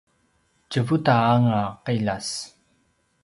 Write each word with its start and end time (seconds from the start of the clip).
tjevuta 0.69 1.13
anga 1.33 1.63
qiljas 1.85 2.29